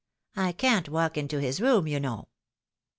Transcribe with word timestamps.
I 0.35 0.51
can't 0.51 0.89
walk 0.89 1.15
into 1.15 1.37
his 1.39 1.61
room, 1.61 1.85
you 1.85 1.99
know." 1.99 2.29